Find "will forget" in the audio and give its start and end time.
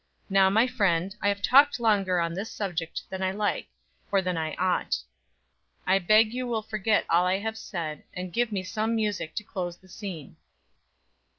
6.47-7.05